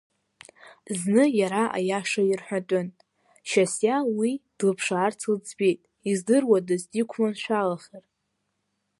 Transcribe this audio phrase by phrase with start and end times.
[0.99, 2.87] Зны иара аиаша ирҳәатәын,
[3.49, 8.03] Шьасиа уи длыԥшаарц лӡбеит, издыруадаз диқәманшәалахар.